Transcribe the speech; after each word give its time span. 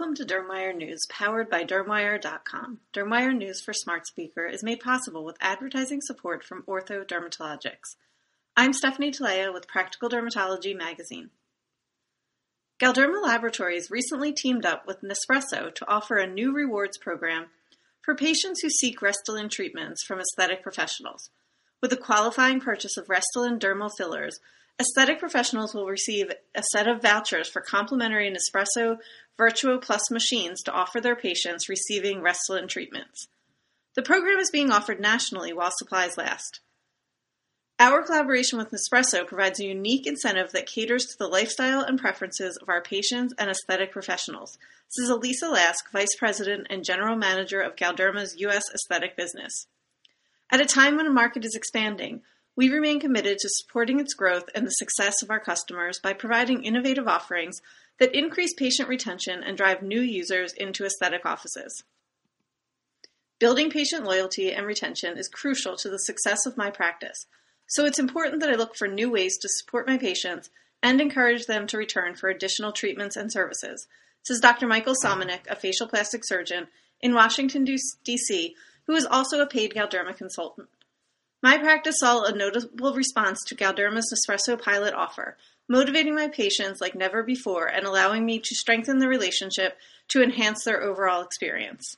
Welcome 0.00 0.16
to 0.16 0.24
Dermwire 0.24 0.74
News, 0.74 1.04
powered 1.10 1.50
by 1.50 1.62
Dermwire.com. 1.62 2.78
Dermwire 2.94 3.36
News 3.36 3.60
for 3.60 3.74
Smart 3.74 4.06
Speaker 4.06 4.46
is 4.46 4.62
made 4.62 4.80
possible 4.80 5.26
with 5.26 5.36
advertising 5.42 6.00
support 6.00 6.42
from 6.42 6.62
Ortho 6.62 7.06
Dermatologics. 7.06 7.96
I'm 8.56 8.72
Stephanie 8.72 9.12
Talea 9.12 9.52
with 9.52 9.68
Practical 9.68 10.08
Dermatology 10.08 10.74
Magazine. 10.74 11.28
Galderma 12.80 13.22
Laboratories 13.22 13.90
recently 13.90 14.32
teamed 14.32 14.64
up 14.64 14.86
with 14.86 15.02
Nespresso 15.02 15.74
to 15.74 15.86
offer 15.86 16.16
a 16.16 16.26
new 16.26 16.50
rewards 16.50 16.96
program 16.96 17.48
for 18.00 18.14
patients 18.14 18.62
who 18.62 18.70
seek 18.70 19.00
Restylane 19.00 19.50
treatments 19.50 20.02
from 20.02 20.18
aesthetic 20.18 20.62
professionals. 20.62 21.28
With 21.82 21.92
a 21.92 21.98
qualifying 21.98 22.60
purchase 22.60 22.96
of 22.96 23.08
Restylane 23.08 23.58
dermal 23.58 23.90
fillers, 23.98 24.40
Aesthetic 24.80 25.18
professionals 25.18 25.74
will 25.74 25.84
receive 25.84 26.32
a 26.54 26.62
set 26.72 26.88
of 26.88 27.02
vouchers 27.02 27.50
for 27.50 27.60
complimentary 27.60 28.34
Nespresso 28.34 28.96
Vertuo 29.40 29.80
Plus 29.80 30.10
machines 30.10 30.62
to 30.62 30.72
offer 30.72 31.00
their 31.00 31.16
patients 31.16 31.68
receiving 31.68 32.20
Restylane 32.20 32.68
treatments. 32.68 33.28
The 33.96 34.02
program 34.02 34.38
is 34.38 34.50
being 34.50 34.70
offered 34.70 35.00
nationally 35.00 35.52
while 35.52 35.72
supplies 35.72 36.18
last. 36.18 36.60
Our 37.78 38.02
collaboration 38.02 38.58
with 38.58 38.70
Nespresso 38.70 39.26
provides 39.26 39.58
a 39.58 39.64
unique 39.64 40.06
incentive 40.06 40.52
that 40.52 40.66
caters 40.66 41.06
to 41.06 41.18
the 41.18 41.28
lifestyle 41.28 41.80
and 41.80 41.98
preferences 41.98 42.58
of 42.60 42.68
our 42.68 42.82
patients 42.82 43.32
and 43.38 43.48
aesthetic 43.48 43.90
professionals. 43.90 44.58
This 44.94 45.06
is 45.06 45.10
Alisa 45.10 45.50
Lask, 45.50 45.90
Vice 45.90 46.14
President 46.18 46.66
and 46.68 46.84
General 46.84 47.16
Manager 47.16 47.62
of 47.62 47.76
Galderma's 47.76 48.34
U.S. 48.36 48.64
aesthetic 48.74 49.16
business. 49.16 49.66
At 50.52 50.60
a 50.60 50.66
time 50.66 50.96
when 50.96 51.06
the 51.06 51.12
market 51.12 51.44
is 51.46 51.54
expanding, 51.54 52.20
we 52.56 52.68
remain 52.68 53.00
committed 53.00 53.38
to 53.38 53.48
supporting 53.48 54.00
its 54.00 54.14
growth 54.14 54.44
and 54.54 54.66
the 54.66 54.70
success 54.70 55.22
of 55.22 55.30
our 55.30 55.40
customers 55.40 55.98
by 56.02 56.12
providing 56.12 56.64
innovative 56.64 57.06
offerings 57.06 57.60
that 57.98 58.14
increase 58.14 58.54
patient 58.54 58.88
retention 58.88 59.42
and 59.42 59.56
drive 59.56 59.82
new 59.82 60.00
users 60.00 60.52
into 60.54 60.84
aesthetic 60.84 61.24
offices. 61.24 61.84
Building 63.38 63.70
patient 63.70 64.04
loyalty 64.04 64.52
and 64.52 64.66
retention 64.66 65.16
is 65.16 65.28
crucial 65.28 65.76
to 65.76 65.88
the 65.88 65.98
success 65.98 66.44
of 66.44 66.56
my 66.56 66.70
practice, 66.70 67.26
so 67.66 67.84
it's 67.84 67.98
important 67.98 68.40
that 68.40 68.50
I 68.50 68.56
look 68.56 68.76
for 68.76 68.88
new 68.88 69.10
ways 69.10 69.38
to 69.38 69.48
support 69.48 69.86
my 69.86 69.96
patients 69.96 70.50
and 70.82 71.00
encourage 71.00 71.46
them 71.46 71.66
to 71.68 71.78
return 71.78 72.14
for 72.14 72.28
additional 72.28 72.72
treatments 72.72 73.16
and 73.16 73.32
services, 73.32 73.86
says 74.24 74.40
Dr. 74.40 74.66
Michael 74.66 74.94
Somenek, 75.02 75.46
a 75.48 75.56
facial 75.56 75.86
plastic 75.86 76.22
surgeon 76.24 76.68
in 77.00 77.14
Washington, 77.14 77.64
D.C., 77.64 78.54
who 78.86 78.94
is 78.94 79.06
also 79.06 79.40
a 79.40 79.46
paid 79.46 79.72
Galderma 79.72 80.16
consultant. 80.16 80.68
My 81.42 81.56
practice 81.56 81.96
saw 81.98 82.22
a 82.22 82.32
notable 82.32 82.94
response 82.94 83.42
to 83.46 83.54
Galderma's 83.54 84.12
Nespresso 84.12 84.60
pilot 84.60 84.92
offer, 84.92 85.38
motivating 85.68 86.14
my 86.14 86.28
patients 86.28 86.80
like 86.80 86.94
never 86.94 87.22
before 87.22 87.66
and 87.66 87.86
allowing 87.86 88.26
me 88.26 88.38
to 88.40 88.54
strengthen 88.54 88.98
the 88.98 89.08
relationship 89.08 89.78
to 90.08 90.22
enhance 90.22 90.64
their 90.64 90.82
overall 90.82 91.22
experience. 91.22 91.96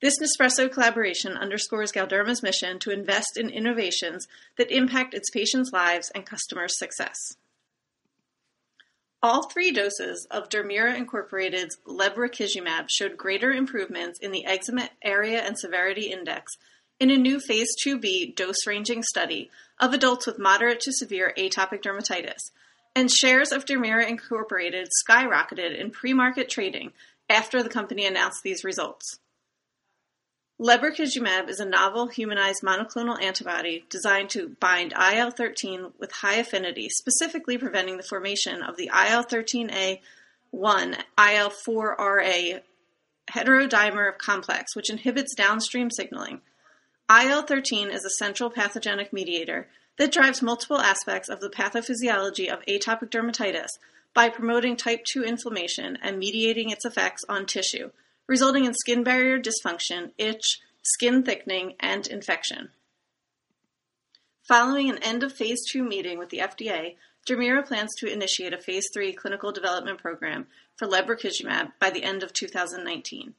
This 0.00 0.18
Nespresso 0.18 0.70
collaboration 0.70 1.36
underscores 1.36 1.92
Galderma's 1.92 2.42
mission 2.42 2.78
to 2.80 2.90
invest 2.90 3.36
in 3.36 3.50
innovations 3.50 4.26
that 4.56 4.70
impact 4.70 5.12
its 5.12 5.30
patients' 5.30 5.72
lives 5.72 6.10
and 6.14 6.24
customers' 6.24 6.78
success. 6.78 7.36
All 9.22 9.48
three 9.48 9.72
doses 9.72 10.26
of 10.30 10.48
Dermira 10.48 10.94
Incorporated's 10.96 11.78
lebrikizumab 11.86 12.88
showed 12.90 13.16
greater 13.16 13.50
improvements 13.50 14.18
in 14.20 14.32
the 14.32 14.44
eczema 14.44 14.90
area 15.02 15.40
and 15.40 15.58
severity 15.58 16.12
index 16.12 16.56
in 17.00 17.10
a 17.10 17.16
new 17.16 17.40
phase 17.40 17.68
2b 17.84 18.36
dose-ranging 18.36 19.02
study 19.02 19.50
of 19.80 19.92
adults 19.92 20.26
with 20.26 20.38
moderate 20.38 20.80
to 20.80 20.92
severe 20.92 21.32
atopic 21.36 21.82
dermatitis, 21.82 22.50
and 22.94 23.10
shares 23.10 23.50
of 23.50 23.64
Dermira 23.64 24.08
Incorporated 24.08 24.88
skyrocketed 25.06 25.78
in 25.78 25.90
pre-market 25.90 26.48
trading 26.48 26.92
after 27.28 27.62
the 27.62 27.68
company 27.68 28.06
announced 28.06 28.42
these 28.44 28.64
results. 28.64 29.18
Lebrikizumab 30.60 31.48
is 31.48 31.58
a 31.58 31.64
novel 31.64 32.06
humanized 32.06 32.62
monoclonal 32.62 33.20
antibody 33.20 33.84
designed 33.90 34.30
to 34.30 34.54
bind 34.60 34.92
IL-13 34.92 35.92
with 35.98 36.12
high 36.12 36.36
affinity, 36.36 36.88
specifically 36.88 37.58
preventing 37.58 37.96
the 37.96 38.04
formation 38.04 38.62
of 38.62 38.76
the 38.76 38.86
IL-13A1 38.86 39.98
IL-4RA 40.54 42.60
heterodimer 43.32 44.16
complex, 44.16 44.76
which 44.76 44.90
inhibits 44.90 45.34
downstream 45.34 45.90
signaling. 45.90 46.40
IL-13 47.10 47.92
is 47.92 48.04
a 48.04 48.10
central 48.18 48.48
pathogenic 48.48 49.12
mediator 49.12 49.68
that 49.98 50.12
drives 50.12 50.40
multiple 50.40 50.78
aspects 50.78 51.28
of 51.28 51.40
the 51.40 51.50
pathophysiology 51.50 52.48
of 52.48 52.64
atopic 52.66 53.10
dermatitis 53.10 53.68
by 54.14 54.30
promoting 54.30 54.76
type 54.76 55.04
2 55.04 55.22
inflammation 55.22 55.98
and 56.02 56.18
mediating 56.18 56.70
its 56.70 56.84
effects 56.84 57.22
on 57.28 57.44
tissue, 57.44 57.90
resulting 58.26 58.64
in 58.64 58.72
skin 58.72 59.04
barrier 59.04 59.38
dysfunction, 59.38 60.12
itch, 60.16 60.60
skin 60.82 61.22
thickening, 61.22 61.74
and 61.78 62.06
infection. 62.06 62.70
Following 64.48 64.88
an 64.88 64.98
end 65.02 65.22
of 65.22 65.32
phase 65.32 65.60
2 65.70 65.82
meeting 65.82 66.18
with 66.18 66.30
the 66.30 66.38
FDA, 66.38 66.96
Dermira 67.26 67.66
plans 67.66 67.94
to 67.98 68.10
initiate 68.10 68.52
a 68.52 68.58
phase 68.58 68.88
3 68.92 69.12
clinical 69.12 69.52
development 69.52 69.98
program 69.98 70.46
for 70.76 70.86
lebrikizumab 70.86 71.72
by 71.78 71.90
the 71.90 72.04
end 72.04 72.22
of 72.22 72.32
2019. 72.32 73.34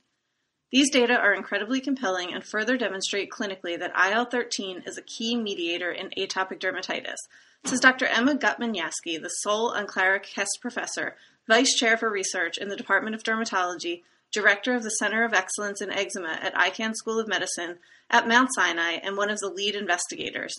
These 0.75 0.91
data 0.91 1.15
are 1.15 1.33
incredibly 1.33 1.79
compelling 1.79 2.33
and 2.33 2.43
further 2.43 2.75
demonstrate 2.75 3.31
clinically 3.31 3.79
that 3.79 3.93
IL-13 3.95 4.85
is 4.85 4.97
a 4.97 5.01
key 5.03 5.37
mediator 5.37 5.89
in 5.89 6.09
atopic 6.17 6.59
dermatitis, 6.59 7.15
says 7.63 7.79
Dr. 7.79 8.07
Emma 8.07 8.35
Guttman-Yassky, 8.35 9.21
the 9.21 9.29
Sol 9.29 9.71
and 9.71 9.87
Clara 9.87 10.19
Kest 10.19 10.57
Professor, 10.61 11.15
Vice 11.47 11.73
Chair 11.75 11.95
for 11.95 12.11
Research 12.11 12.57
in 12.57 12.67
the 12.67 12.75
Department 12.75 13.15
of 13.15 13.23
Dermatology, 13.23 14.01
Director 14.33 14.75
of 14.75 14.83
the 14.83 14.89
Center 14.89 15.23
of 15.23 15.33
Excellence 15.33 15.81
in 15.81 15.91
Eczema 15.91 16.37
at 16.41 16.53
Icahn 16.55 16.93
School 16.93 17.21
of 17.21 17.29
Medicine 17.29 17.77
at 18.09 18.27
Mount 18.27 18.49
Sinai, 18.53 18.97
and 19.01 19.15
one 19.15 19.29
of 19.29 19.39
the 19.39 19.47
lead 19.47 19.75
investigators. 19.75 20.53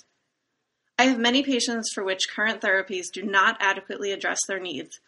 I 0.98 1.08
have 1.08 1.18
many 1.18 1.42
patients 1.42 1.90
for 1.94 2.02
which 2.02 2.30
current 2.34 2.62
therapies 2.62 3.12
do 3.12 3.22
not 3.22 3.58
adequately 3.60 4.12
address 4.12 4.38
their 4.48 4.60
needs, 4.60 4.98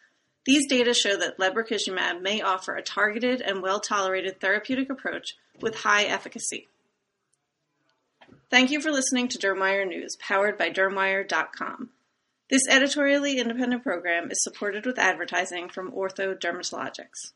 these 0.48 0.66
data 0.66 0.94
show 0.94 1.14
that 1.14 1.36
lebrikizumab 1.38 2.22
may 2.22 2.40
offer 2.40 2.74
a 2.74 2.82
targeted 2.82 3.42
and 3.42 3.60
well-tolerated 3.60 4.40
therapeutic 4.40 4.88
approach 4.88 5.34
with 5.60 5.74
high 5.74 6.04
efficacy. 6.04 6.66
Thank 8.48 8.70
you 8.70 8.80
for 8.80 8.90
listening 8.90 9.28
to 9.28 9.38
Dermwire 9.38 9.86
News, 9.86 10.16
powered 10.16 10.56
by 10.56 10.70
Dermwire.com. 10.70 11.90
This 12.48 12.66
editorially 12.66 13.38
independent 13.38 13.82
program 13.82 14.30
is 14.30 14.42
supported 14.42 14.86
with 14.86 14.98
advertising 14.98 15.68
from 15.68 15.92
Ortho 15.92 16.34
Dermatologics. 16.34 17.32